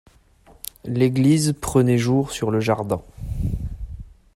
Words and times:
L’église 0.83 1.53
prenait 1.53 1.99
jour 1.99 2.31
sur 2.31 2.49
le 2.49 2.59
jardin. 2.59 3.03